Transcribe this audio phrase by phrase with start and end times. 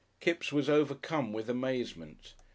[0.19, 2.33] Kipps was overcome with amazement.